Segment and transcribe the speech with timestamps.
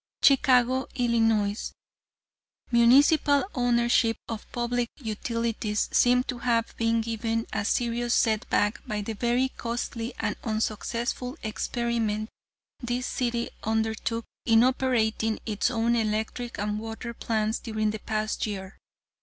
[0.23, 1.55] "Chicago, Ill.:
[2.71, 9.13] Municipal ownership of public utilities seems to have been given a serious setback by the
[9.13, 12.29] very costly and unsuccessful experiment
[12.79, 18.79] this city undertook in operating its own electric and water plants during the past year.